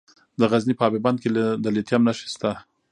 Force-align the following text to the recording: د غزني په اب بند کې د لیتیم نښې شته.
د 0.39 0.41
غزني 0.51 0.73
په 0.77 0.83
اب 0.87 0.93
بند 1.05 1.17
کې 1.23 1.29
د 1.63 1.65
لیتیم 1.75 2.01
نښې 2.07 2.27
شته. 2.33 2.51